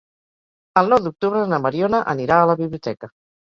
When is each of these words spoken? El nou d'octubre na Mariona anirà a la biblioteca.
El 0.81 0.89
nou 0.93 1.03
d'octubre 1.03 1.43
na 1.53 1.61
Mariona 1.67 2.03
anirà 2.17 2.41
a 2.41 2.51
la 2.55 2.61
biblioteca. 2.67 3.15